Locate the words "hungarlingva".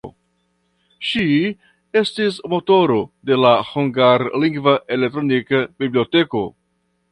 3.73-4.75